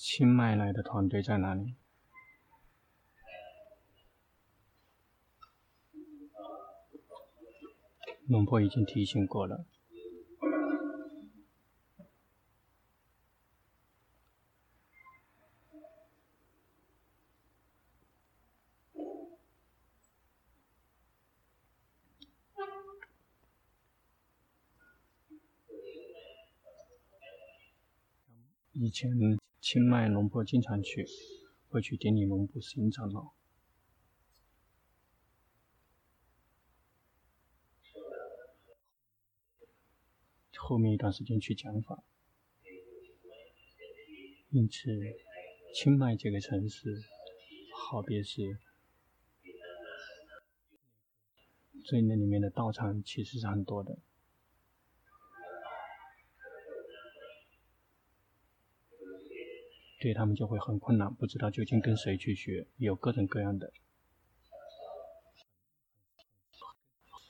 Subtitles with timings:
[0.00, 1.74] 新买来的团队在哪里？
[8.28, 9.66] 龙婆已经提醒过了。
[28.72, 29.10] 以前
[29.70, 31.04] 清迈龙坡经常去，
[31.68, 33.34] 会去顶礼龙布行长老。
[40.56, 42.02] 后面一段时间去讲法，
[44.48, 44.88] 因此
[45.74, 47.02] 清迈这个城市，
[47.76, 48.58] 好别是，
[51.84, 53.98] 所以那里面的道场其实是很多的。
[60.00, 63.72] 对他们就会很困难，不知道究竟跟谁去学，有各种各样的，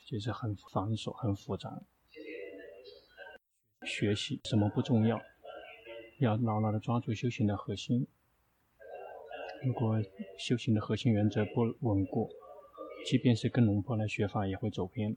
[0.07, 1.83] 就是很繁琐、很复杂。
[3.87, 5.19] 学习什么不重要，
[6.19, 8.07] 要牢牢的抓住修行的核心。
[9.65, 10.03] 如果
[10.39, 12.29] 修行的核心原则不稳固，
[13.07, 15.17] 即便是跟龙婆来学法，也会走偏。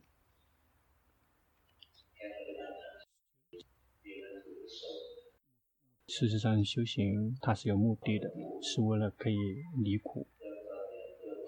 [6.13, 8.29] 事实上，修行它是有目的的，
[8.61, 9.37] 是为了可以
[9.81, 10.27] 离苦。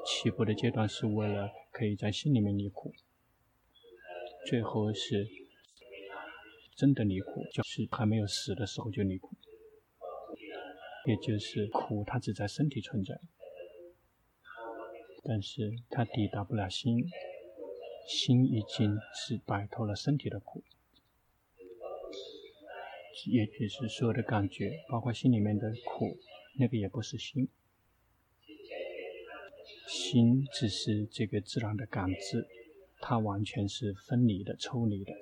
[0.06, 2.94] 起步的阶段是为了可以在心里面离苦，
[4.48, 5.28] 最后是
[6.78, 9.36] 真的离苦，就是还没有死的时候就离苦。
[11.08, 13.20] 也就是苦，它只在身体存在，
[15.26, 17.04] 但是它抵达不了心，
[18.08, 20.64] 心已经是摆脱了身体的苦。
[23.26, 26.18] 也就是所有的感觉，包括心里面的苦，
[26.58, 27.48] 那个也不是心，
[29.88, 32.48] 心只是这个自然的感知，
[33.00, 35.14] 它完全是分离的、抽离的，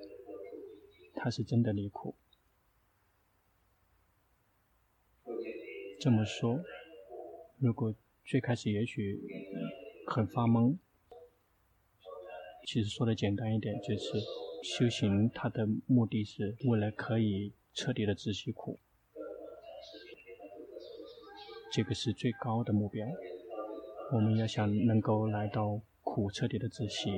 [1.14, 2.14] 它是真的离苦。
[6.00, 6.60] 这么说，
[7.58, 7.94] 如果
[8.24, 9.20] 最开始也许
[10.06, 10.76] 很发懵，
[12.66, 14.18] 其实说的简单一点，就是
[14.62, 17.52] 修行它的目的是为了可以。
[17.74, 18.78] 彻底的止息苦，
[21.72, 23.06] 这个是最高的目标。
[24.12, 27.10] 我们要想能够来到苦彻底的止息，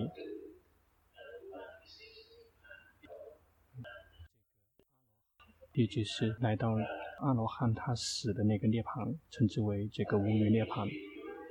[5.73, 6.71] 也就是来到
[7.19, 10.89] 阿罗汉他死的那个涅槃，称之为这个无余涅槃。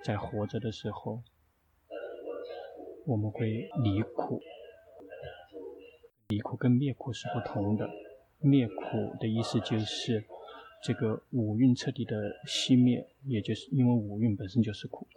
[0.06, 1.22] 在活着的时候，
[3.06, 4.42] 我们会离苦，
[6.30, 7.90] 离苦跟灭苦是不同的。
[8.44, 10.24] 灭苦的意思就是，
[10.84, 12.16] 这个五蕴彻底的
[12.46, 15.08] 熄灭，也就是因为五蕴本身就是苦。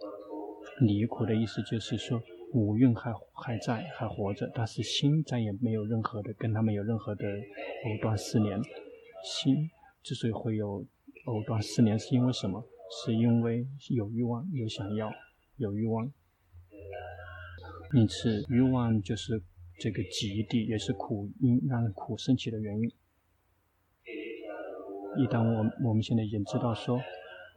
[0.79, 2.21] 离苦的意思就是说，
[2.53, 8.61] 五蕴还还在，还活着，但是心再也没有任何的跟他们有任何的藕断丝连。
[9.23, 9.69] 心
[10.03, 10.85] 之所以会有
[11.25, 12.63] 藕断丝连，是因为什么？
[13.03, 15.11] 是因为有欲望，有想要，
[15.57, 16.09] 有欲望。
[17.93, 19.41] 因此，欲望就是
[19.79, 22.89] 这个极地，也是苦因让苦升起的原因。
[25.17, 27.01] 一旦我我们现在已经知道说，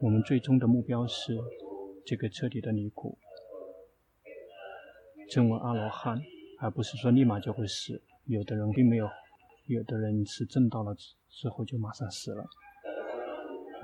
[0.01, 1.39] 我们最终的目标是
[2.07, 3.19] 这个彻底的离苦，
[5.29, 6.23] 证为阿罗汉，
[6.59, 8.01] 而不是说立马就会死。
[8.25, 9.07] 有的人并没有，
[9.67, 10.97] 有的人是证到了
[11.29, 12.47] 之后就马上死了。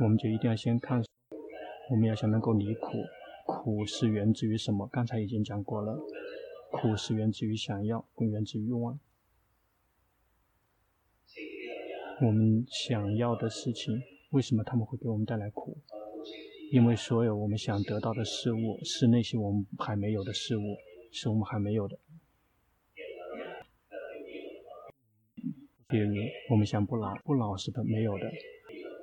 [0.00, 1.02] 我们就一定要先看，
[1.90, 2.88] 我们要想能够离苦，
[3.46, 4.88] 苦是源自于什么？
[4.90, 5.98] 刚才已经讲过了，
[6.72, 8.98] 苦是源自于想要，不源自于欲望。
[12.22, 14.00] 我们想要的事情，
[14.30, 15.76] 为什么他们会给我们带来苦？
[16.72, 20.62] 因为所有我们想得到的事物，是那些我们还没有的事物，
[21.12, 21.98] 是我们还没有的。
[25.86, 26.14] 比如，
[26.50, 28.26] 我们想不老，不老是没有的；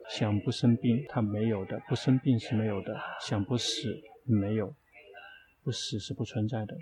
[0.10, 4.76] 想不生病，它没有的，不生病是没有的；想不死，没有，
[5.64, 6.76] 不死是不存在的。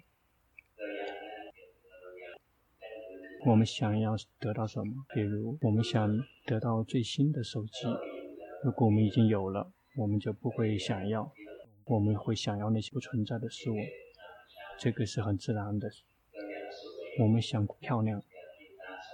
[3.43, 4.93] 我们想要得到什么？
[5.15, 6.15] 比如，我们想
[6.45, 7.87] 得到最新的手机，
[8.63, 11.31] 如果我们已经有了，我们就不会想要，
[11.85, 13.75] 我们会想要那些不存在的事物。
[14.77, 15.89] 这个是很自然的。
[17.19, 18.21] 我们想漂亮，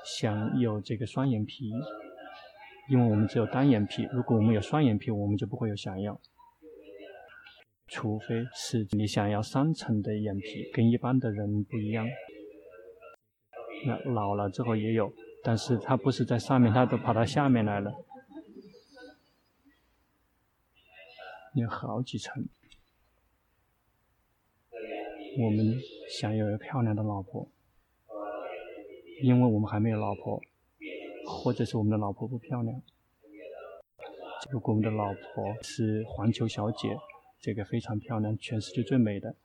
[0.06, 1.72] 想有这个双眼皮，
[2.90, 4.04] 因为我们只有单眼皮。
[4.12, 6.20] 如果我们有双眼皮，我们就不会有想要。
[7.88, 12.06] 除非是你想要三层的眼皮，跟一般的人不一样。
[13.88, 17.94] 那老了之后也有，但是他不是在上面，他都跑到下面来了。
[21.54, 22.46] 有好几层。
[25.40, 25.80] 我们
[26.10, 27.48] 想有个漂亮的老婆，
[29.24, 30.42] 因为我们还没有老婆，
[31.26, 32.82] 或者是我们的老婆不漂亮。
[34.52, 36.98] 如果我们的老婆是环球小姐，
[37.40, 39.36] 这个非常漂亮，全世界最美的，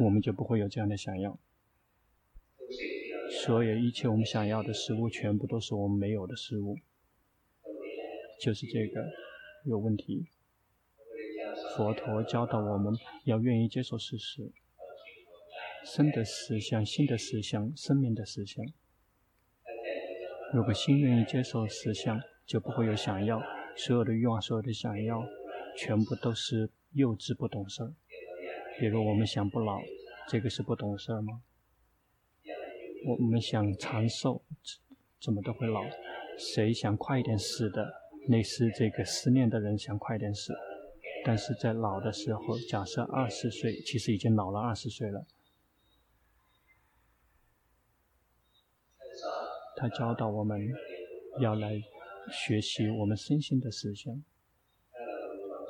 [0.00, 1.38] 我们就不会有这样的想要。
[3.30, 6.76] 所有一切我们想要的事物，全部都是我们没有的事物，
[8.40, 9.04] 就是这个
[9.64, 10.26] 有问题。
[11.76, 12.94] 佛陀教导我们
[13.24, 14.50] 要愿意接受事实。
[15.84, 18.64] 生的实相，心的实相，生命的实相。
[20.52, 23.40] 如果心愿意接受实相，就不会有想要。
[23.76, 25.22] 所有的欲望，所有的想要，
[25.76, 27.92] 全部都是幼稚不懂事儿。
[28.78, 29.80] 比如我们想不老，
[30.28, 31.42] 这个是不懂事儿吗？
[33.06, 34.42] 我们想长寿，
[35.22, 35.80] 怎么都会老。
[36.36, 37.86] 谁想快一点死的？
[38.28, 40.52] 那是这个思念的人想快点死。
[41.24, 45.24] 但是在老的时候，假设二十岁，其实已经老了二十岁了。
[49.76, 50.58] 他教导我们
[51.40, 51.80] 要来
[52.32, 54.20] 学习我们身心的实相。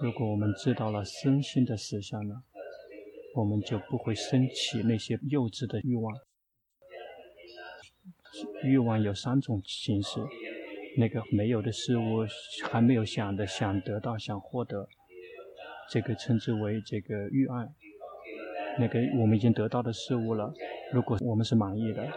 [0.01, 2.43] 如果我们知道了身心的实相呢，
[3.35, 6.15] 我们就不会升起那些幼稚的欲望。
[8.65, 10.21] 欲望有三种形式：
[10.97, 12.27] 那个没有的事物，
[12.71, 14.89] 还没有想的，想得到，想获得，
[15.91, 17.69] 这个称之为这个欲爱。
[18.79, 20.53] 那个我们已经得到的事物了，
[20.93, 22.09] 如果我们是满意的。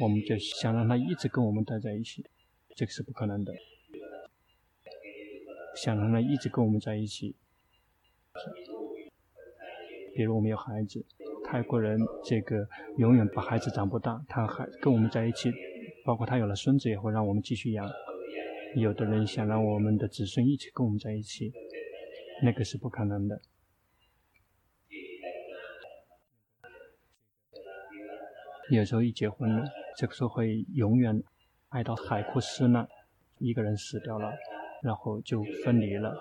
[0.00, 2.24] 我们就想让他一直跟我们待在一起，
[2.76, 3.52] 这个是不可能的。
[5.74, 7.34] 想让他一直跟我们在一起，
[10.14, 11.04] 比如我们有孩子，
[11.50, 12.64] 泰国人这个
[12.96, 15.50] 永远把孩子长不大，他还跟我们在一起，
[16.04, 17.90] 包括他有了孙子也会让我们继续养。
[18.76, 21.52] 有的人想让我们的子孙一起跟我们在一起，
[22.44, 23.40] 那个是不可能的。
[28.70, 29.64] 有时候一结婚了，
[29.98, 31.20] 这个时候会永远
[31.70, 32.86] 爱到海枯石烂，
[33.38, 34.32] 一个人死掉了，
[34.84, 36.16] 然后就分离了，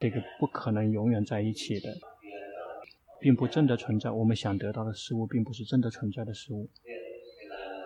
[0.00, 1.90] 这个不可能永远在一起的，
[3.22, 4.10] 并不真的存在。
[4.10, 6.68] 我们想得到的事物，并不是真的存在的事物，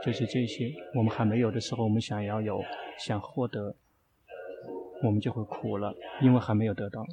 [0.03, 0.73] 就是这些。
[0.95, 2.61] 我们还没有的时候，我们想要有，
[2.99, 3.77] 想获得，
[5.05, 7.05] 我们就会苦了，因为还没有得到。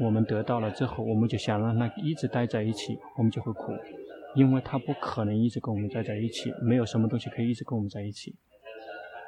[0.00, 3.72] 我们得到了之后，我们就想让它一直待在一起，我们就会苦。
[4.36, 8.36] 因为它不可能一直跟我们待在一起，没有什么东西可以一直跟我们在一起，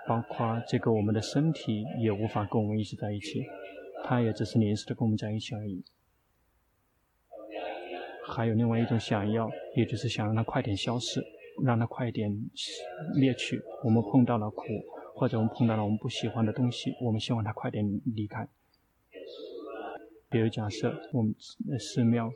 [0.06, 3.42] 包括这个我们的身体也无法跟我们一直在一起，
[4.04, 5.82] 它也只是临时的跟我们在一起而已。
[8.30, 11.20] 还有另外一种想要，也就是想让它快点消失，
[11.64, 12.30] 让它快点
[13.18, 13.60] 灭去。
[13.84, 14.62] 我们碰到了苦，
[15.14, 17.84] 或者我们碰到了我们不喜欢的东西，我们希望它快点
[18.14, 18.48] 离开。
[20.30, 21.34] 比如假设我们
[21.78, 22.30] 寺庙。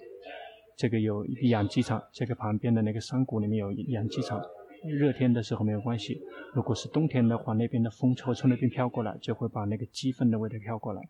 [0.76, 4.42] 这个有一个养鸡场，这个旁边的那个山谷里面有养鸡场。
[4.82, 6.20] 热天的时候没有关系，
[6.52, 11.00] 如果是冬天的话，那边的风从从那边飘过来，就会把那个鸡粪的味道飘过来。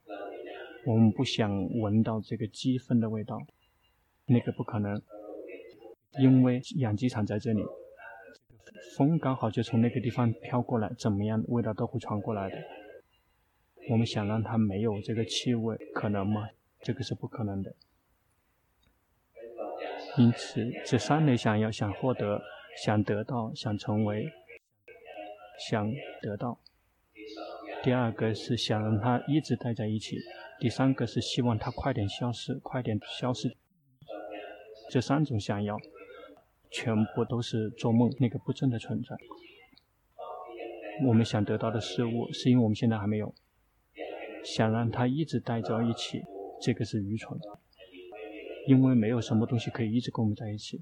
[0.85, 3.41] 我们不想闻到这个鸡粪的味道，
[4.27, 5.01] 那个不可能，
[6.19, 7.63] 因为养鸡场在这里，
[8.97, 12.57] 风刚好就从那个地方飘过来，怎么样味道都会传过来的。
[13.91, 16.49] 我们想让它没有这个气味，可能吗？
[16.81, 17.75] 这个是不可能的。
[20.17, 22.41] 因此，这三类想要、想获得、
[22.83, 24.33] 想得到、想成为、
[25.69, 26.59] 想得到。
[27.83, 30.17] 第二个是想让它一直待在一起，
[30.59, 33.55] 第三个是希望它快点消失、快点消失。
[34.95, 35.77] 这三种想要，
[36.71, 39.17] 全部都是做梦，那个不真的存在。
[41.05, 43.35] 我们想得到的事物，是因为我们现在还没有。
[44.45, 46.23] 想让它一直待在一起，
[46.63, 47.37] 这个是愚蠢。
[48.69, 50.81] 因为没有什么东西可以一直跟我们在一起，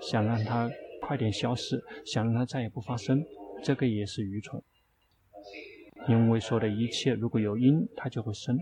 [0.00, 3.26] 想让它快点消失，想让它再也不发生，
[3.64, 4.62] 这个也是愚蠢。
[6.06, 8.56] 因为说的一切，如果有因，它就会生；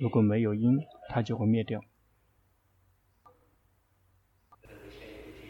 [0.00, 0.80] 如果没有因，
[1.10, 1.80] 它就会灭掉。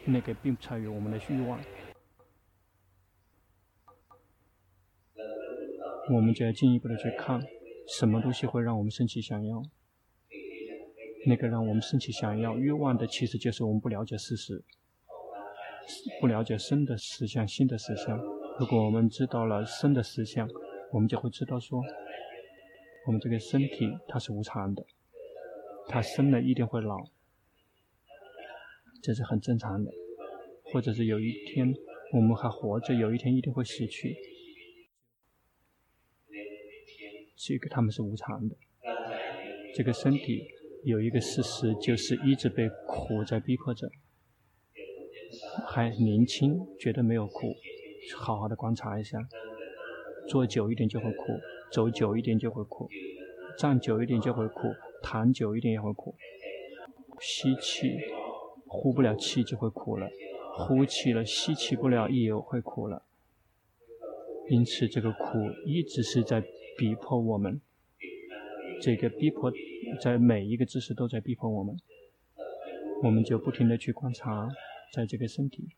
[0.07, 1.61] 那个并不差于我们的欲望，
[6.15, 7.43] 我们就要进一步的去看，
[7.89, 9.63] 什么东西会让我们升起想要。
[11.29, 14.63] 那个让我们升起想要欲望的，其实就是我们不了解事实，
[16.21, 18.17] 不了解生的实相、心的实相。
[18.61, 20.49] 如果我们知道了生的实相，
[20.93, 21.83] 我们就会知道说，
[23.07, 24.87] 我们这个身体它是无常的，
[25.89, 26.97] 它生了一定会老，
[29.07, 29.93] 这是很正常的。
[30.65, 31.73] 或者是有一天
[32.13, 34.17] 我们还活着，有一天一定会死去，
[37.37, 38.57] 这个他们是无常的。
[39.77, 40.49] 这个身体
[40.83, 43.89] 有一个事实，就是一直被苦在逼迫着。
[45.69, 47.55] 还年轻，觉得没有苦，
[48.17, 49.21] 好好的观察一下，
[50.29, 51.39] 坐久一点就会苦，
[51.71, 52.91] 走久一点就会苦，
[53.57, 56.17] 站久一点就会苦，躺久一点也会苦。
[57.21, 57.97] 吸气，
[58.67, 60.09] 呼不了气就会苦了；
[60.59, 63.05] 呼气了，吸气不了也会苦了。
[64.49, 66.41] 因此，这个苦一直是在
[66.77, 67.61] 逼迫我们。
[68.81, 69.51] 这个逼迫
[70.03, 71.75] 在每一个姿势都在逼迫我们，
[73.03, 74.49] 我们就不停的去观察，
[74.93, 75.71] 在这个身体，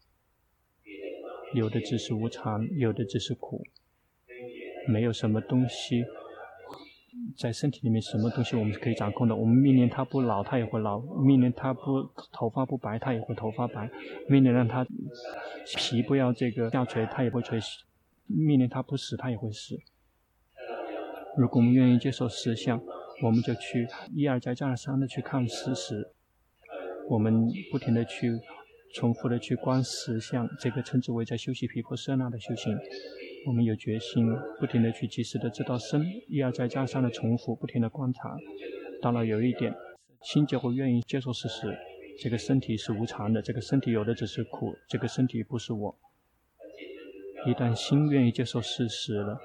[1.54, 3.64] 有的只是无常，有的只是苦，
[4.88, 6.04] 没有什么东西
[7.38, 9.36] 在身体里面，什么东西我们是可以掌控的。
[9.36, 11.80] 我们命令它不老，它也会老；命令它不
[12.32, 13.88] 头发不白，它也会头发白；
[14.28, 14.84] 命令让它
[15.76, 17.84] 皮不要这个下垂，它也会垂死；
[18.26, 19.78] 命令它不死，它也会死。
[21.36, 22.82] 如果我们愿意接受实相，
[23.22, 26.10] 我们就去一而再、再而三的去看事实，
[27.08, 28.32] 我们不停的去
[28.94, 32.76] 重复的去观实相，这个称之为在修习毗婆舍那的修行。
[33.46, 34.26] 我们有决心，
[34.58, 38.36] 不停的去及时的知道身，一而再、再而三的重复，不停的观察，
[39.00, 39.74] 到了有一点，
[40.22, 41.76] 心就会愿意接受事实，
[42.20, 45.98] 这个身体是无常的，这个身体有的只是苦，这个身体不是我。
[47.46, 49.38] 一旦心愿意接受事实了。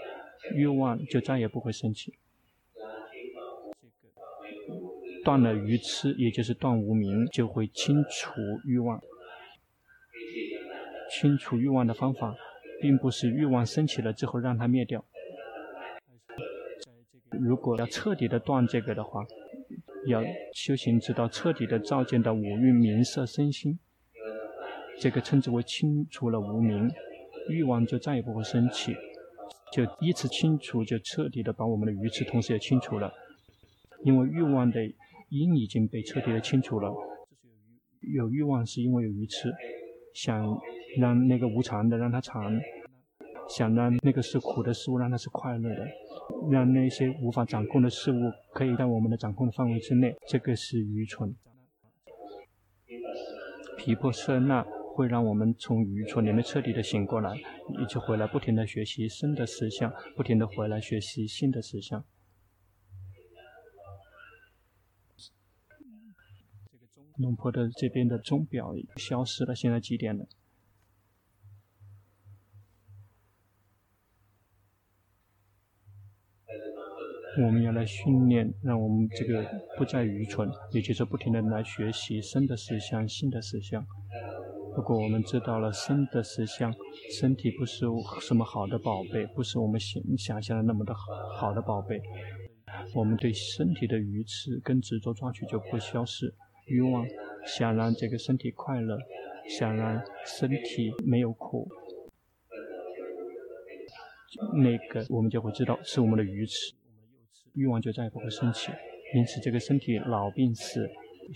[0.54, 2.16] 欲望就再也不会升起，
[5.24, 8.34] 断了愚痴，也就是断无明，就会清除
[8.66, 9.02] 欲望。
[11.10, 12.36] 清除欲望的方法，
[12.84, 15.06] 并不是欲望升起了之后让它灭掉。
[17.30, 19.26] 如果要彻底的断这个的话，
[20.06, 20.22] 要
[20.54, 23.80] 修行直到彻底的照见到五蕴名色身心，
[25.00, 26.92] 这个称之为清除了无明，
[27.48, 28.94] 欲望就再也不会升起。
[29.72, 33.14] 就依次清除，就彻底的把我们的愚痴同时也清除了，
[34.04, 34.82] 因为欲望的
[35.30, 36.94] 因已经被彻底的清除了。
[38.02, 39.54] 有欲望是因为有愚痴，
[40.14, 40.46] 想
[40.98, 42.60] 让那个无常的让它常，
[43.50, 45.88] 想让那个是苦的事物让它是快乐的，
[46.52, 51.36] 让那些无法掌控的事物可以在我们的掌控的范围之内，这个是愚蠢。
[53.78, 54.66] 皮婆舍那。
[54.96, 57.36] 会让我们从愚蠢里面彻底的醒过来，
[57.82, 62.06] 一直回来不停的学习新的实相，不停的回来学习新的实相。
[67.18, 70.28] 龙婆的这边的钟表消失了，现在几点了？
[77.42, 79.44] 我们要来训练，让我们这个
[79.78, 83.84] 不再愚蠢，也就是不停的来学习生的实相、心的实相。
[84.76, 86.74] 如果我们知道了生的实相，
[87.20, 87.86] 身体不是
[88.22, 91.02] 什么好的宝贝，不是我们想想象的那么的好
[91.36, 92.00] 好的宝贝，
[92.94, 96.34] 我们对身体的愚痴跟执着抓取就会消失。
[96.68, 97.06] 欲望
[97.46, 98.98] 想让这个身体快乐，
[99.50, 101.68] 想让身体没有苦，
[104.54, 106.74] 那个我们就会知道是我们的愚痴，
[107.54, 108.72] 欲望就再也不会升起。
[109.16, 110.90] 因此，这个身体老病死，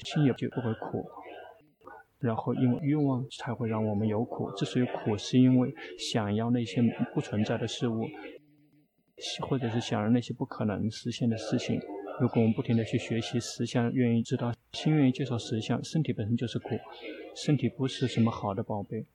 [0.03, 1.07] 心也就不会苦。
[2.19, 4.49] 然后，因为欲望才会让我们有苦。
[4.55, 6.81] 之所以苦，是因为想要那些
[7.13, 8.07] 不存在的事物，
[9.47, 11.79] 或者是想要那些不可能实现的事情。
[12.19, 16.69] 如果我们不停地去学习实相，愿意知道，心愿意接受实相，身体本身就是苦，
[17.35, 19.05] 身体不是什么好的宝贝，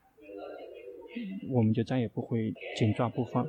[1.51, 3.45] 我们就再也不会紧抓不放。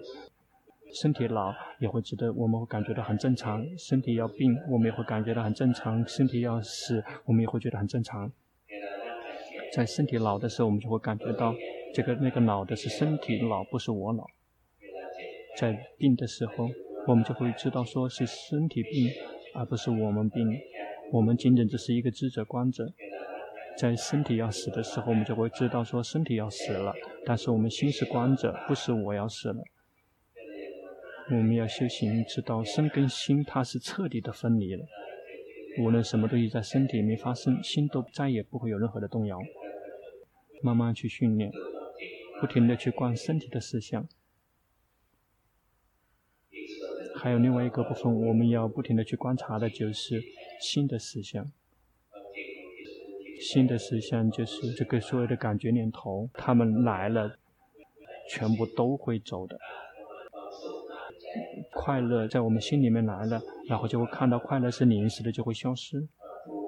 [0.93, 8.31] 身体老也会值得，我们会感觉到很正常；身体要病，我们也会感觉到很正常；身体要死，我们也会觉得很正常。
[9.73, 11.55] 在身体老的时候，我们就会感觉到，
[11.93, 14.27] 这个那个老的是身体老，不是我老。
[15.57, 16.69] 在病的时候，
[17.07, 19.09] 我们就会知道说是身体病，
[19.55, 20.47] 而不是我们病。
[21.11, 22.91] 我们仅仅只是一个知者观者。
[23.75, 26.93] 在身体要死的时候，我们就会知道说身体要死了，
[27.25, 29.63] 但是我们心是观者，不是我要死了。
[31.31, 34.85] 我们要修行，知道身跟心它是彻底的分离了。
[35.79, 39.39] 无论什么东西在身体里面发生，心都再也不会有任何的动摇。
[40.61, 41.51] 慢慢去训练，
[42.39, 44.07] 不停地去观身体的实相。
[47.15, 50.21] 还有另外一个部分，我们要不停地去观察的就是
[50.59, 51.51] 心的实相。
[53.39, 57.37] 心的实相就是这个所有的感觉念头，他们来了，
[58.29, 59.59] 全部都会走的。
[61.73, 66.07] 快乐在我们心里面来了，然后就会看到快乐是临时的，就会消失。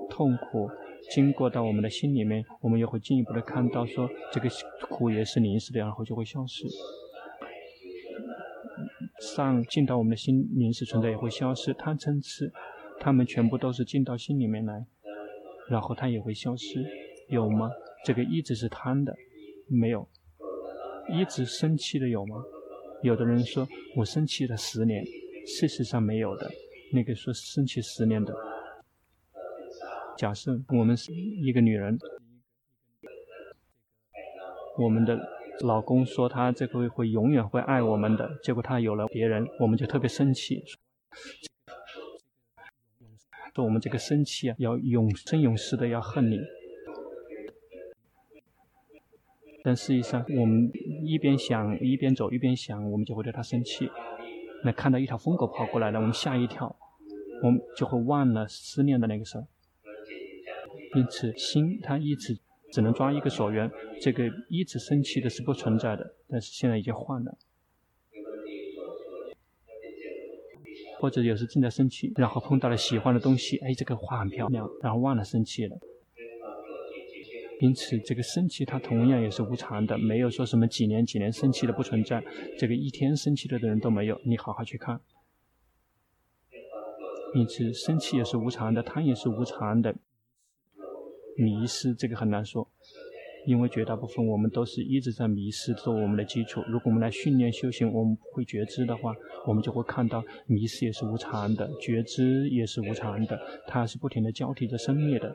[0.09, 0.69] 痛苦。
[1.11, 4.49] 经过到我们的心里面，我们也会进一步的看到说，这个
[4.81, 6.63] 苦也是临时的，然后就会消失。
[9.19, 11.73] 上进到我们的心临时存在也会消失。
[11.75, 12.51] 贪嗔痴，
[12.99, 14.85] 他们全部都是进到心里面来，
[15.69, 16.83] 然后它也会消失，
[17.29, 17.69] 有吗？
[18.03, 19.15] 这个一直是贪的，
[19.67, 20.07] 没有，
[21.09, 22.43] 一直生气的有吗？
[23.05, 25.05] 有的人说我生气了十年，
[25.45, 26.51] 事实上没有的。
[26.91, 28.33] 那个说生气十年的，
[30.17, 31.99] 假设我们是一个女人，
[34.79, 35.19] 我们的
[35.61, 40.63] 老公说他这个会永远会爱我们的，结果他有了别人，我们就特别生气。
[43.53, 46.39] 说我们这个生气啊，要永生永世的要恨你。
[49.65, 50.71] 但事实上，我们
[51.03, 53.89] 一边想一边走一边想，我们就会对他生气。
[54.63, 56.75] 那看到一条疯狗跑过来了，我们吓一跳，
[57.41, 59.47] 我们就会忘了思念的那个事儿。
[60.93, 62.37] 因此，心它一直
[62.71, 66.13] 只能抓一个所缘，这个一直生气的是不存在的。
[66.29, 67.35] 但是现在已经换了，
[70.99, 75.75] 或者有时正在生气，然后碰到了喜欢的东西，哎，这个花很漂亮，然后忘了生气了。
[77.61, 82.23] 因此，这个生气它同样也是无常的，没有说什么几年几年生气的不存在，
[82.57, 84.19] 这个一天生气的人都没有。
[84.25, 84.99] 你好好去看。
[87.33, 89.95] 因此，生气也是无常的，贪也是无常的。
[91.37, 92.69] 迷失这个很难说，
[93.45, 96.61] 因为绝大部分我们都是一直在迷失做我们的基础。
[96.67, 99.13] 如果我们来训练修行，我们会觉知的话，
[99.45, 105.33] 我们就会看到迷失也是无常的，觉知也是无常的，它是不停的交替着生灭的。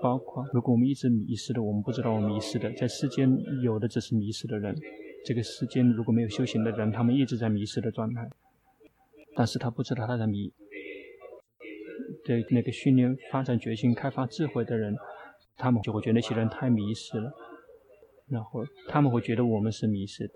[0.00, 3.28] 包括，如果我们一直迷失的，我们不知道我们迷失的，在世间
[3.62, 4.74] 有的只是迷失的人。
[5.24, 8.28] 这个世间如果没有修行的人，他们一直在迷失的状态，
[9.34, 10.52] 但是他不知道他在迷。
[12.24, 14.94] 对那个训练、发展决心、开发智慧的人，
[15.56, 17.32] 他们就会觉得那些人太迷失了，
[18.28, 20.34] 然后他们会觉得我们是迷失的，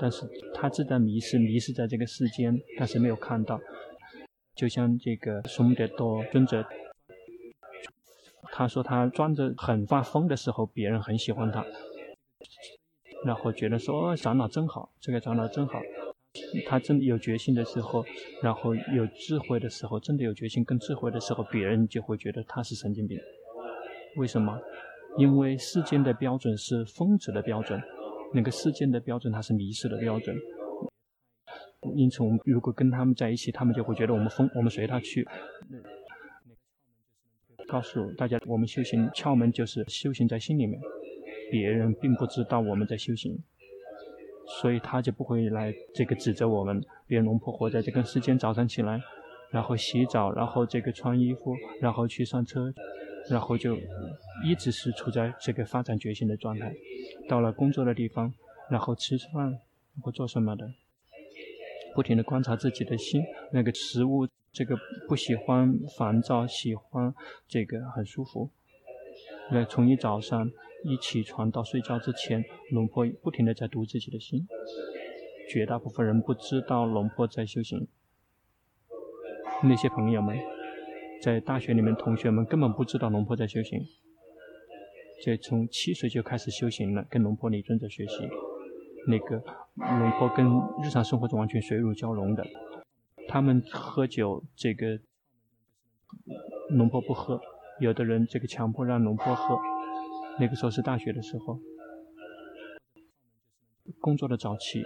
[0.00, 3.60] 但是他自在迷失，迷失在这个世间，但是没有看到，
[4.54, 6.64] 就像这个苏姆德多尊者。
[8.52, 11.64] 他说他装着很发疯的时候，别人很喜欢他，
[13.24, 15.80] 然后觉得说，哦，长老真好，这个长老真好。
[16.66, 18.04] 他真的有决心的时候，
[18.42, 23.18] 然后有智慧的时候，真的有决心跟智慧的时候，别人就会觉得他是神经病。
[24.16, 24.58] 为什么？
[25.18, 27.82] 因为世间的标准是疯子的标准，
[28.32, 30.36] 那个世间的标准它是迷失的标准。
[31.96, 35.26] 因此，我们如果跟他们在一起，他们就会觉得我们疯，我们随他去。
[37.70, 40.80] 告诉大家，我们修行窍门就是修行在心里面，
[41.50, 43.38] 别人并不知道我们在修行，
[44.60, 46.82] 所以他就不会来这个指责我们。
[47.06, 49.00] 别人龙婆活在这个时间，早上起来，
[49.50, 52.72] 然后洗澡，然后这个穿衣服，然后去上车，
[53.28, 53.76] 然后就
[54.44, 56.74] 一直是处在这个发展觉醒的状态。
[57.28, 58.32] 到了工作的地方，
[58.68, 59.58] 然后吃饭
[60.02, 60.68] 或做什么的，
[61.94, 63.22] 不停地观察自己的心，
[63.52, 64.28] 那个食物。
[64.52, 64.76] 这个
[65.06, 67.14] 不喜欢烦躁，喜欢
[67.46, 68.50] 这个很舒服。
[69.52, 70.50] 那从一早上
[70.82, 74.48] 一起床到睡觉之前，龙婆不停地在读自己的心。
[75.48, 77.86] 绝大部分人不知道龙婆在修行。
[79.62, 80.36] 那些朋友们
[81.22, 83.80] 在大学里面，同学们根本不知道龙婆在修行。
[85.22, 88.28] 这从七岁就开始修行了，跟龙婆李尊者学习。
[89.06, 89.40] 那个
[89.74, 90.46] 龙婆跟
[90.82, 92.46] 日常生活中完全水乳交融的。
[93.28, 94.98] 他们喝酒，这个
[96.70, 97.40] 龙婆不喝。
[97.80, 99.58] 有的人这个强迫让龙婆喝。
[100.38, 101.58] 那个时候是大学的时候，
[104.00, 104.82] 工作的早期，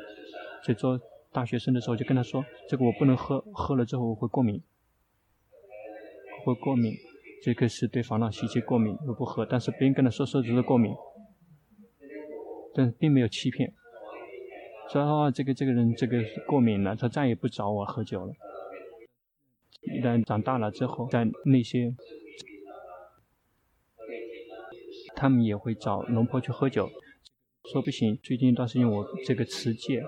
[0.64, 1.01] 在做
[1.33, 4.62] 大学生的时候就跟他说：“这个我不能喝，喝了之后我会过敏，
[6.44, 6.92] 会过敏。
[7.42, 10.94] 这个是对烦恼习气过敏，我不喝。”但是别人跟他说说只是过敏，
[12.75, 13.73] 但并没有欺骗。
[14.90, 18.33] 说哦，这个这个人这个过敏了，他再也不找我喝酒了。
[19.83, 21.94] 一旦长大了之后，在那些，
[25.14, 26.88] 他们也会找龙婆去喝酒，
[27.73, 30.03] 说不行，最近一段时间我这个持戒，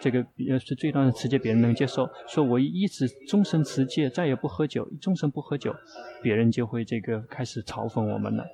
[0.00, 5.74] 这个要是这段持戒别人能接受，说我一直终身持戒，再也不喝酒，终身不喝酒，
[6.22, 8.44] 别人就会这个开始嘲讽我们了。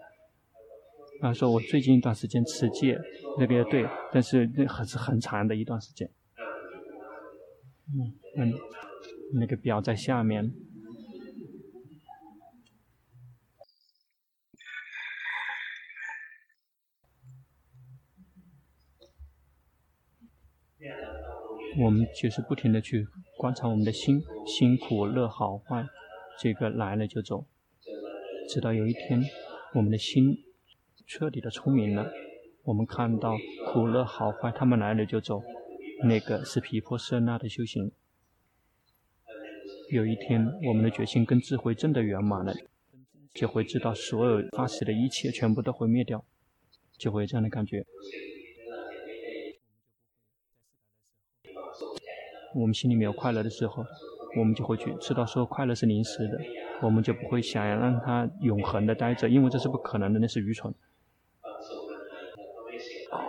[1.20, 2.96] 啊，说我最近一段时间持戒，
[3.38, 6.08] 那个对，但是那还是很长的一段时间。
[7.88, 8.54] 嗯嗯，
[9.34, 10.52] 那个表在下面。
[21.80, 25.84] 我们就是不停的去观察我们的心，辛苦乐好坏，
[26.40, 27.46] 这个来了就走，
[28.48, 29.20] 直到有一天，
[29.74, 30.44] 我们的心。
[31.08, 32.12] 彻底的聪明了，
[32.64, 33.34] 我们看到
[33.72, 35.42] 苦乐好坏，他们来了就走，
[36.04, 37.90] 那个是皮婆舍那的修行。
[39.90, 42.54] 有一天，我们的决心跟智慧真的圆满了，
[43.32, 46.22] 就会知道所有发起的一切全部都会灭掉，
[46.98, 47.86] 就会有这样的感觉。
[52.54, 53.82] 我们心里面有快乐的时候，
[54.38, 56.38] 我们就会去知道说快乐是临时的，
[56.82, 60.70] 我们就不会想要让它永恒的待着，因为这是不可能的，那是愚蠢。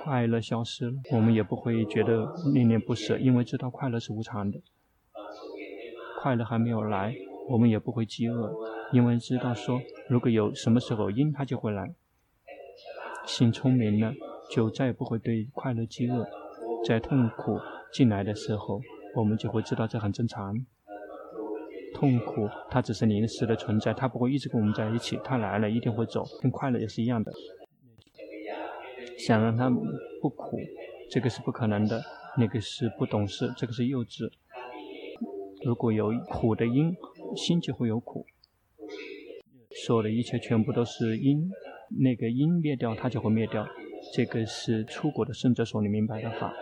[0.10, 4.60] 快乐消失了，我们也不会觉得恋恋不舍，因为知道快乐是无常的。
[6.20, 7.14] 快乐还没有来，
[7.48, 8.52] 我们也不会饥饿，
[8.92, 11.94] 因为知道说，如果有什么时候因，它就会来。
[13.28, 14.12] 心聪明了，
[14.50, 16.28] 就再也不会对快乐饥饿。
[16.84, 17.60] 在痛苦
[17.94, 18.82] 进来的时候，
[19.16, 20.56] 我们就会知道这很正常。
[21.94, 27.32] 痛苦它只是临时的存在，它不会一直跟我们在一起，它来了一定会走，跟快乐也是一样的。
[29.20, 29.70] 想让它
[30.22, 30.58] 不苦，
[31.12, 32.02] 这个是不可能的，
[32.38, 34.32] 那个是不懂事，这个是幼稚。
[35.66, 36.96] 如果有苦的因，
[37.36, 38.26] 心就会有苦。
[39.86, 41.52] 所有的一切全部都是因，
[42.00, 43.68] 那个因灭掉，它就会灭掉。
[44.14, 46.54] 这个是出国的圣者所能明白的法。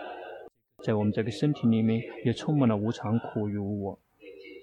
[0.84, 3.98] 在我们这个身体里面，也充满了无常、苦与无我；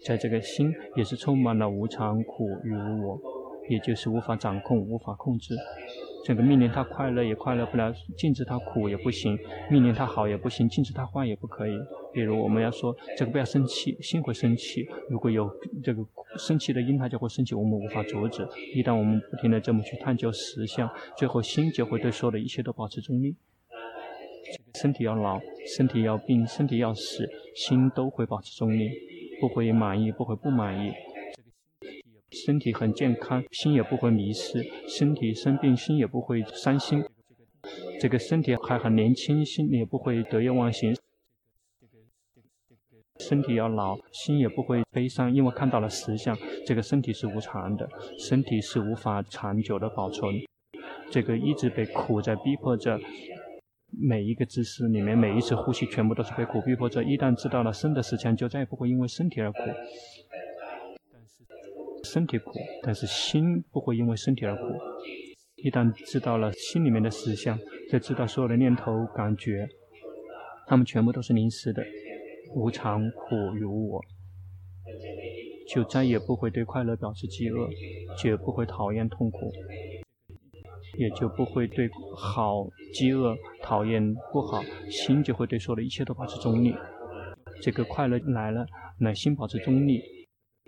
[0.06, 3.22] 在这个心，也是充满了无常、苦与无我，
[3.70, 5.56] 也就是无法掌控、无法控制。
[6.26, 9.38] 这个命令他快乐也快乐不了，禁止他苦也不行；
[9.70, 11.80] 命令他好也不行，禁止他坏也不可以。
[12.12, 14.88] 比如我们要说这个不要生气，心会生气。
[15.08, 15.48] 如果有
[15.84, 16.04] 这个
[16.40, 18.42] 生气的因，他就会生气，我们无法阻止。
[18.74, 23.36] 一旦我们不停地这么去探究实相，最后心就会对所有的一切都保持中立。
[24.74, 25.40] 身体要老，
[25.78, 28.90] 身体要病，身体要死，心都会保持中立，
[29.40, 30.92] 不会满意，不会不满意。
[32.44, 37.02] 身体很健康，心也不会迷失；身体生病，心也不会伤心。
[38.00, 40.96] 这个身体还很年轻，心也不会得意忘形。
[43.20, 46.38] 身体要老，心也不会悲伤，因为看到了实相。
[46.66, 47.88] 这个身体是无常的，
[48.20, 50.36] 身体是无法长久的保存。
[51.10, 53.00] 这个一直被苦在逼迫着，
[53.90, 57.02] 每一个姿势里面，每一次呼吸，全部都是被苦逼迫着。
[57.02, 59.60] 一旦知道了生的实相，就再也不会因为身体而苦。
[62.06, 62.52] 身体苦，
[62.84, 64.62] 但是心不会因为身体而苦。
[65.58, 69.68] 一旦知道了心里面的实相，就知道所有的念头、感觉，
[70.68, 71.84] 他们全部都是临时的，
[72.54, 74.00] 无常、苦与我，
[75.68, 77.68] 就再也不会对快乐表示饥饿，
[78.16, 79.52] 绝不会讨厌痛苦，
[81.00, 86.76] 也就不会对好饥饿、讨厌不好，心就会对所有的一切都保持中立。
[87.62, 88.68] 这个快乐来了，
[89.00, 90.02] 那心保持中立。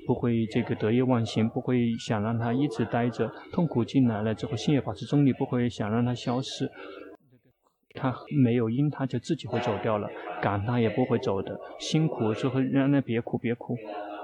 [0.07, 3.29] 不会这个得意忘形，不会想让它一直待着。
[3.51, 6.71] 痛苦进来了之后，心也保持中立，不会想让它消失。
[7.93, 10.07] 他没有因，他就自己会走掉了。
[10.41, 11.59] 赶他也不会走的。
[11.79, 13.75] 辛苦之后，让他别苦别苦。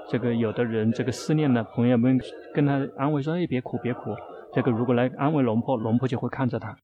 [0.10, 2.20] 这个有的人，这个思念的朋友们
[2.54, 4.16] 跟他安慰说：“哎，别苦别苦。”
[4.54, 6.78] 这个如果来安慰龙婆，龙婆就会看着他，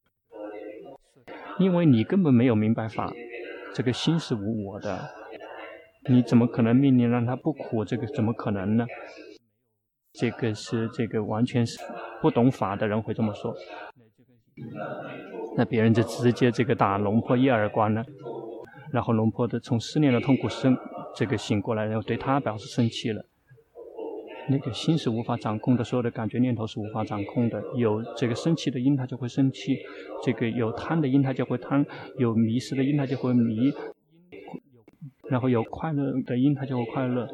[1.59, 3.13] 因为你根本没有明白法。
[3.75, 5.18] 这个心是无我的。
[6.07, 7.83] 你怎么可能命令让他不苦？
[7.83, 8.85] 这个怎么可能呢？
[10.13, 11.77] 这个是这个完全是
[12.21, 13.53] 不懂法的人会这么说。
[15.55, 18.03] 那别人就直接这个打龙婆一耳光了，
[18.91, 20.75] 然后龙婆的从思念的痛苦生
[21.15, 23.25] 这个醒过来，然后对他表示生气了。
[24.49, 27.61] 那个心是无法掌控的，所有的感觉念头是无法掌控的。
[27.75, 29.75] 有这个生气的因，他就会生气；
[30.23, 31.83] 这个有贪的因，他就会贪；
[32.17, 33.71] 有迷失的因，他就会迷。
[35.29, 37.27] 然后有快乐的因，它就会快乐。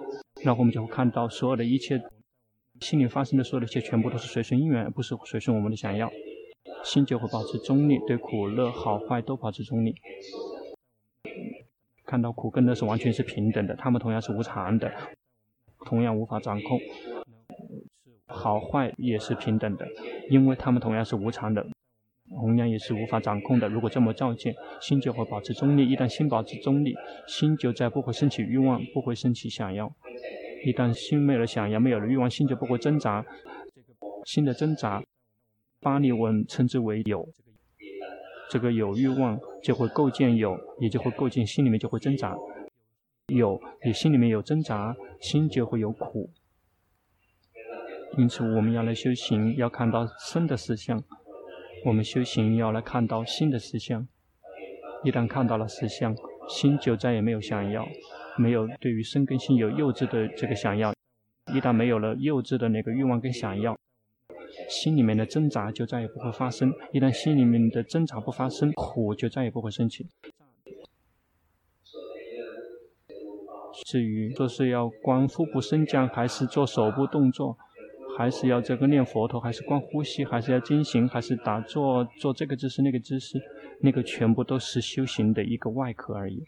[0.44, 2.02] 然后我们就会看到所有的一切，
[2.82, 6.12] 心里发生的所有的一切，全部都是随顺因缘，而不是随顺我们的想要。
[6.84, 9.96] 心就会保持中立，对苦乐好坏都保持中立。
[12.06, 14.92] 看到苦跟乐是完全是平等的，他们同样是无常的，
[15.86, 16.80] 同样无法掌控。
[18.28, 19.88] 好坏也是平等的，
[20.30, 21.66] 因为他们同样是无常的。
[22.36, 23.68] 同样也是无法掌控的。
[23.68, 25.90] 如果这么照见，心就会保持中立。
[25.90, 26.94] 一旦心保持中立，
[27.28, 29.92] 心就再不会升起欲望，不会升起想要。
[30.66, 33.26] 一旦心没有了想要，没有了欲望，心就不会挣扎。
[34.26, 35.04] 心的挣扎，
[35.80, 37.28] 巴利文称之为有。
[38.50, 42.36] 这个有欲望就会构建有，也就会构建心里面就会挣扎。
[43.28, 46.30] 有，你心里面有挣扎，心就会有苦。
[48.18, 51.04] 因此，我们要来修行，要看到生的实相。
[51.86, 54.08] 我们修行要来看到新的实相，
[55.04, 56.16] 一旦看到了实相，
[56.50, 57.88] 心就再也没有想要，
[58.40, 60.92] 没有对于生跟心有幼稚的这个想要。
[61.54, 63.78] 一旦没有了幼稚的那个欲望跟想要，
[64.68, 66.74] 心里面的挣扎就再也不会发生。
[66.92, 70.08] 一旦心里面的挣扎不发生，苦就再也不会升起。
[73.86, 77.56] 至于说是要观腹部升降，还是做手部动作，
[78.18, 83.42] 还是要这个念佛陀，还是观呼吸，还是要经行，还是打坐，做这个姿势那个姿势，
[83.82, 86.44] 那个全部都是修行的一个外壳而已。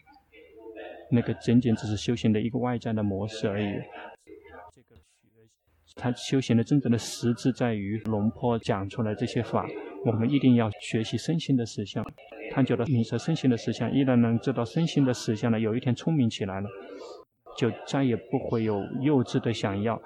[1.10, 3.66] 那个仅仅只是修行的一个外在的模式而已。
[5.94, 9.66] 他修行的真正的实质在于龙坡讲出来这些法，
[10.04, 12.04] 我们一定要学习身心的实相，
[12.52, 16.68] 探究到明彻身心的实相，一旦能知道身心的实相呢，有一天聪明起来了，
[17.56, 20.00] 就再也不会有幼稚的想要，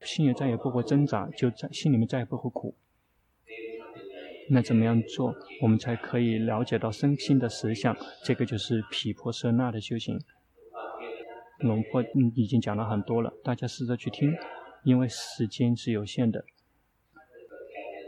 [0.00, 2.74] 心也再也不会挣扎，就在心里面再也不会苦。
[4.50, 7.96] 那怎么样做，我们才可以了解到身心的实相？
[8.24, 10.18] 这个就是毗婆舍那的修行。
[11.58, 12.02] 龙婆
[12.34, 14.32] 已经讲了很多了，大家试着去听，
[14.84, 16.44] 因为时间是有限的。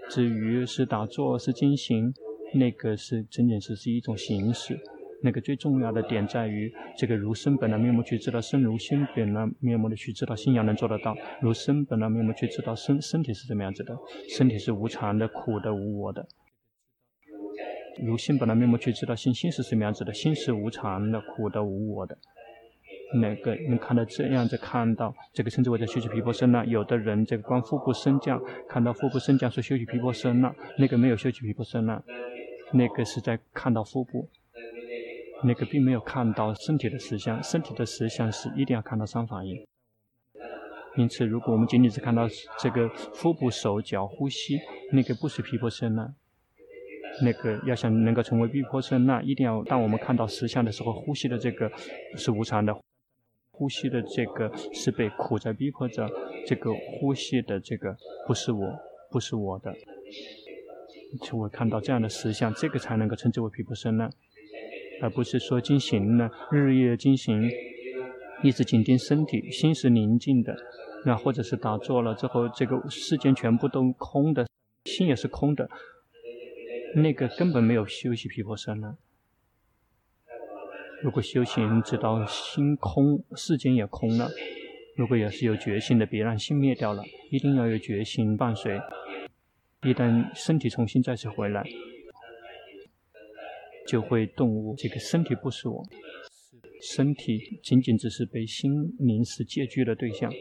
[0.09, 2.15] 至于是打坐是经行，
[2.55, 4.81] 那个是仅仅只是一种形式。
[5.23, 11.17] 那个最重要的点在于，这个如生本来面目去知道生，如心本来面目的去知道信仰能做得到。
[11.41, 13.97] 如生本来面目去知道身，身体是怎么样子的？
[14.37, 16.27] 身体是无常的、苦的、无我的。
[18.03, 20.15] 如心本来面目去知道心，心是什么样子的？
[20.15, 22.17] 心是无常的、苦的、无我的。
[23.21, 32.03] 那个能看到这样子看到这个称之为在修习皮婆身呢，有的人这个观腹部升降，看到腹部升降说修习皮婆身了，那个没有修习皮婆身了，
[32.73, 34.29] 那个是在看到腹部，
[35.43, 39.67] 那个并没有看到身体的实相，身体的实相是一定要看到三法印。
[40.97, 44.59] 因此，如果我们仅仅是看到这个腹部、手脚、呼吸，
[44.93, 46.13] 那个不是毗婆舍那。
[47.23, 51.71] 那个要想能够成为毗婆舍那，一定要当我们看到实相的时候，呼吸的这个
[52.17, 52.77] 是无常的。
[53.53, 56.09] 呼吸的这个是被苦在逼迫着，
[56.47, 58.79] 这个呼吸的这个不是我，
[59.11, 59.75] 不是我的，
[61.23, 64.11] 就会看到这样的实相，这个才能够称之为毗婆舍那，
[65.01, 67.51] 而不是说进行呢，日夜进行，
[68.43, 70.57] 一直紧盯身体，心是宁静的，
[71.05, 74.47] 那或者是打坐了之后，这个世间全部都空的，
[74.85, 75.69] 心也是空的，
[76.95, 78.97] 那个根本没有休息皮婆舍呢。
[81.03, 84.29] 如果修行直到心空，世间也空了；
[84.97, 88.79] 如果也是有决心的，别让心灭掉了，一定要有决心伴随。
[89.83, 91.65] 一旦身体重新再次回来，
[93.87, 95.87] 就会顿悟这个身体不是我，
[96.95, 100.33] 身体仅仅只是被心临时借据的对象。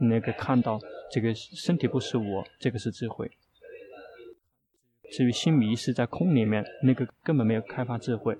[0.00, 0.80] 那个看到
[1.12, 3.30] 这个身体不是我，这个是智慧。
[5.12, 8.36] 至于心迷失在空里面，那个根本没有开发智慧。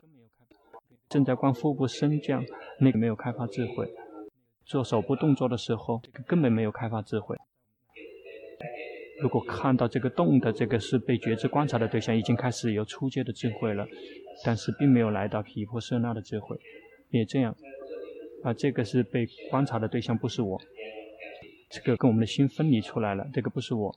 [1.08, 2.44] 正在观腹部升降，
[2.80, 3.86] 那个没有开发智慧；
[4.64, 7.36] 做手部动作的时候，这个根本没有开发智慧。
[9.24, 13.88] 如果看到这个动的这个是被觉知观察的对象，已经开始有初阶的智慧了，
[14.44, 16.54] 但是并没有来到毗婆舍那的智慧。
[17.08, 17.56] 也这样，
[18.42, 20.60] 啊，这个是被观察的对象，不是我。
[21.70, 23.96] 这个跟我们的心分离出来了，这个不是我。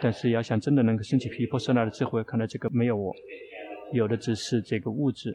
[0.00, 3.14] 但是要想真的能够升起毗婆舍那的智慧，看来这个没有我。
[3.92, 5.34] 有的只是这个物质，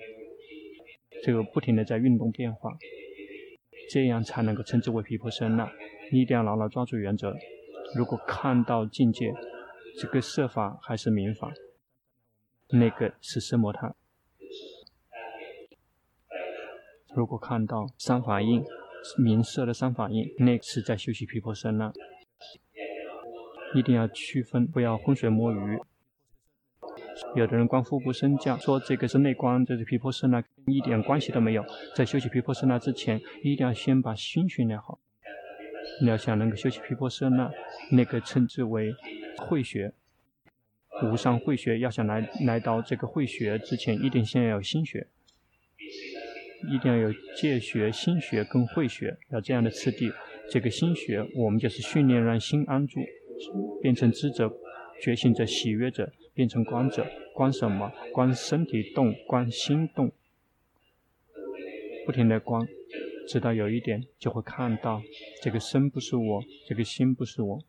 [1.22, 2.76] 这个不停的在运动变化，
[3.92, 5.72] 这样才能够称之为毗婆舍那。
[6.12, 7.38] 你一定要牢牢抓住原则。
[7.96, 9.34] 如果看到境界，
[10.00, 11.52] 这个色法还是明法，
[12.70, 13.96] 那个是奢摩他。
[17.16, 18.64] 如果看到三法印，
[19.18, 21.92] 明色的三法印，那是在修习毗婆舍那。
[23.76, 25.80] 一定要区分，不要浑水摸鱼。
[27.36, 31.66] 有的人观腹部升降，说这个是内观，这是毗婆舍那，一点关系都没有。
[31.96, 35.00] 在修习毗婆舍那之前，一定要先把心训练好。
[36.02, 37.52] 你要想能够修习毗婆舍那，
[37.92, 38.94] 那个称之为
[39.38, 39.94] 慧学，
[41.04, 41.80] 无上慧学。
[41.80, 45.08] 要想来来到这个慧学之前，一定先要有心学，
[46.72, 50.12] 一定要有戒学、心学跟慧学，要这样的次第。
[50.50, 53.02] 这个心学，我们就是训练让心安住，
[53.82, 54.52] 变成知者、
[55.02, 56.12] 觉醒者、喜悦者。
[56.38, 57.92] 变成观者，观什么？
[58.14, 60.12] 观身体动，观心动，
[62.06, 62.68] 不停的观，
[63.28, 65.02] 直到有一点就会看到
[65.42, 67.60] 这个身不是我，这个心不是我。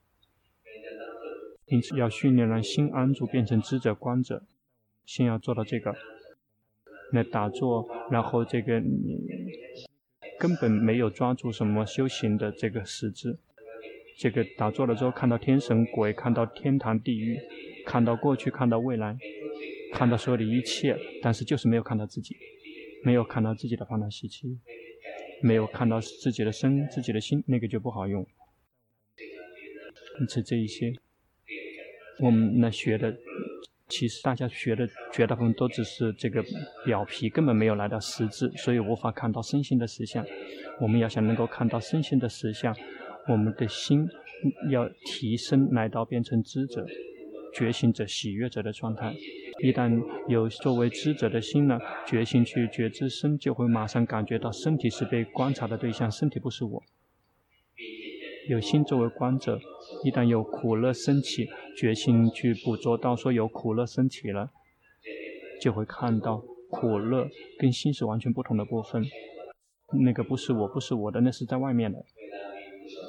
[1.67, 4.45] 因此要训练让心安住，变成知者观者，
[5.05, 5.95] 先要做到这个。
[7.13, 9.19] 那打坐，然后这个你
[10.39, 13.39] 根本没有抓住什么修行的这个实质。
[14.17, 17.39] 这个打坐了之后，看到天神鬼，看到天堂地狱。
[17.87, 19.17] 看到过去，看到未来，
[19.95, 22.37] 看到所有的一切，但是就是没有看到自己，
[23.03, 24.59] 没有看到自己的烦恼习气，
[25.43, 28.27] 没有看到自己的身、自己的心，那个就不好用。
[30.21, 30.93] 因此，这一些
[32.21, 33.17] 我们那学的
[33.89, 36.45] 其实大家学的绝大部分都只是这个
[36.85, 40.27] 表皮，根本没有来到实质，所以无法看到身心的实相。
[40.81, 42.77] 我们要想能够看到身心的实相，
[43.29, 44.07] 我们的心
[44.71, 46.87] 要提升来到变成知者、
[47.55, 49.15] 觉醒者、喜悦者的状态。
[49.61, 56.83] 一旦有作为知者的心呢，觉醒去觉知身，就会马上感觉到身体是被观察的对象，身体不是我。
[58.49, 59.59] 有心作为观者，
[60.05, 64.51] 一旦有苦乐升起，决心去捕捉到说有苦乐升起了，
[65.61, 69.05] 就会看到苦乐跟心是完全不同的部分。
[70.05, 71.99] 那个不是我，不是我的，那是在外面的。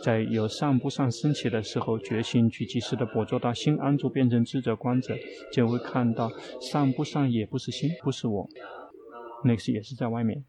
[0.03, 5.15] 在有上不上升起的时候，决心去及时的捕捉到心安住变成智者观者，
[5.51, 6.29] 就会看到
[6.61, 8.47] 上不上也不是心，不是我，
[9.43, 10.43] 那是也是在外面，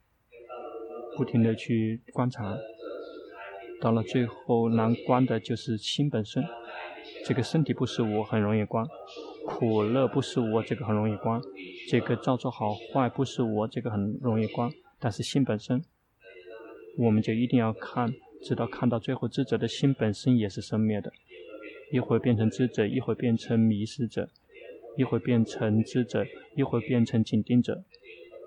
[1.17, 2.57] 不停的去观察。
[3.81, 6.45] 到了最后难观的就是心本身，
[7.25, 8.85] 这个身体不是我，很容易观；
[9.47, 11.41] 苦乐不是我，这个很容易观；
[11.89, 14.71] 这个造作好坏不是我，这个很容易观。
[14.99, 15.83] 但是心本身，
[16.99, 18.13] 我们就一定要看，
[18.43, 21.13] 直到看到最后，智者的心本身也是生灭的，
[21.93, 24.29] 一会变成智者，一会变成迷失者，
[24.97, 26.27] 一会变成智者，
[26.57, 27.85] 一会变成紧盯者，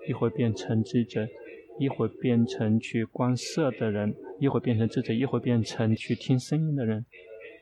[0.08, 1.28] 一会变成智者。
[1.76, 7.04] 一会变成去观色的人，一会变成智者，一会变成去听声音的人，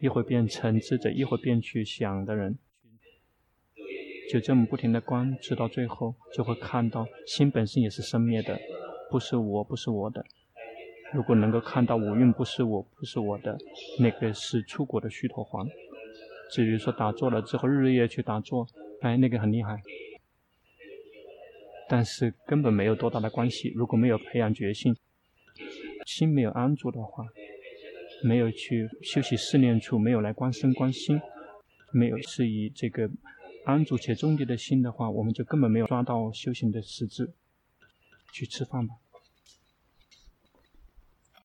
[0.02, 2.58] 一会变成智者，一会变去想的人，
[4.30, 8.60] 就这么不停的观，直到最后就会看到心本身也是生灭的，
[9.10, 10.22] 不是我，不是我的。
[11.14, 13.58] 如果能够看到五蕴不是我，不是我的，
[13.98, 15.66] 那个是出国的须陀环。
[16.50, 18.66] 至于说打坐了之后日夜去打坐，
[19.00, 19.80] 哎，那个很厉害。
[21.88, 23.72] 但是根本没有多大的关系。
[23.74, 24.96] 如果没有培养决心，
[26.06, 27.26] 心没有安住的话，
[28.24, 31.20] 没有去休息四念处，没有来观身观心，
[31.90, 33.10] 没有是以这个
[33.66, 37.32] 安住且中立的心的话，我们就根本没有抓到修行的实质。
[38.32, 38.94] 去吃饭吧。